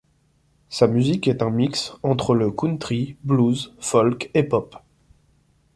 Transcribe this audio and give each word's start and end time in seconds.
Sa 0.69 0.87
musique 0.87 1.27
est 1.27 1.43
un 1.43 1.51
mix 1.51 1.93
entre 2.01 2.33
le 2.33 2.49
country, 2.49 3.17
blues, 3.23 3.71
folk 3.79 4.31
et 4.33 4.41
pop. 4.41 4.75